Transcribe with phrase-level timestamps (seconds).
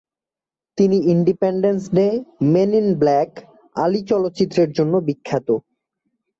[0.77, 2.07] তিনি Independence Day,
[2.53, 3.31] Men in Black,
[3.75, 5.47] Ali চলচ্চিত্রের জন্য বিখ্যাত।